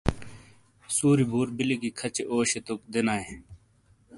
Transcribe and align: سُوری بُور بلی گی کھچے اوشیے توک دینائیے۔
سُوری 0.95 1.25
بُور 1.31 1.47
بلی 1.57 1.75
گی 1.81 1.89
کھچے 1.99 2.23
اوشیے 2.31 2.61
توک 2.65 2.81
دینائیے۔ 2.93 3.35